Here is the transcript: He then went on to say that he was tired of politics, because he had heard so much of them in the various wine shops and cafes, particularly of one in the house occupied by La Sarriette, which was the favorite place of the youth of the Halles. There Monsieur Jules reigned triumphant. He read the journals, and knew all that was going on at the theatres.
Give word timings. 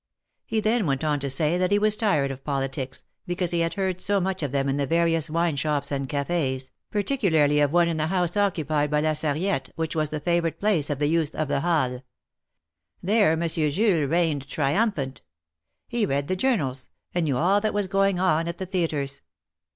He 0.47 0.61
then 0.61 0.87
went 0.87 1.03
on 1.03 1.19
to 1.19 1.29
say 1.29 1.59
that 1.59 1.69
he 1.69 1.77
was 1.77 1.95
tired 1.95 2.31
of 2.31 2.43
politics, 2.43 3.03
because 3.27 3.51
he 3.51 3.59
had 3.59 3.75
heard 3.75 4.01
so 4.01 4.19
much 4.19 4.41
of 4.41 4.51
them 4.51 4.67
in 4.67 4.77
the 4.77 4.87
various 4.87 5.29
wine 5.29 5.55
shops 5.55 5.91
and 5.91 6.09
cafes, 6.09 6.71
particularly 6.89 7.59
of 7.59 7.71
one 7.71 7.87
in 7.87 7.97
the 7.97 8.07
house 8.07 8.35
occupied 8.35 8.89
by 8.89 8.99
La 8.99 9.11
Sarriette, 9.13 9.69
which 9.75 9.95
was 9.95 10.09
the 10.09 10.19
favorite 10.19 10.59
place 10.59 10.89
of 10.89 10.97
the 10.97 11.05
youth 11.05 11.35
of 11.35 11.49
the 11.49 11.59
Halles. 11.59 12.01
There 13.03 13.37
Monsieur 13.37 13.69
Jules 13.69 14.09
reigned 14.09 14.47
triumphant. 14.49 15.21
He 15.87 16.07
read 16.07 16.27
the 16.27 16.35
journals, 16.35 16.89
and 17.13 17.25
knew 17.25 17.37
all 17.37 17.61
that 17.61 17.71
was 17.75 17.85
going 17.85 18.17
on 18.19 18.47
at 18.47 18.57
the 18.57 18.65
theatres. 18.65 19.21